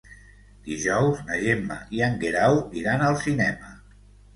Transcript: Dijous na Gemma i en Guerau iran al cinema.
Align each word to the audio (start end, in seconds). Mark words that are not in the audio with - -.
Dijous 0.69 1.21
na 1.29 1.39
Gemma 1.43 1.79
i 1.99 2.03
en 2.09 2.19
Guerau 2.27 2.61
iran 2.85 3.09
al 3.13 3.23
cinema. 3.27 3.77